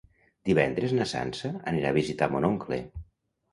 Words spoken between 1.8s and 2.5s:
a visitar